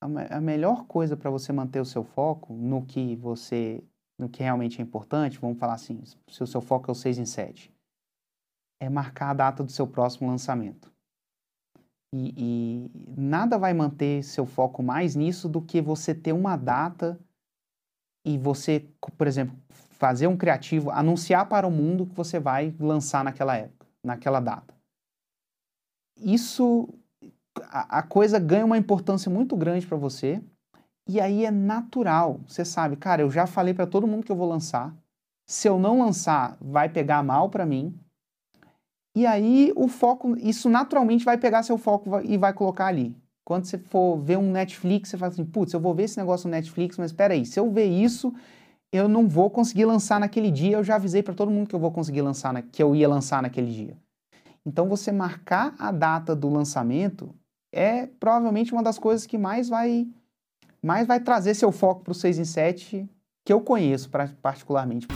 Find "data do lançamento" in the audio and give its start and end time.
55.90-57.34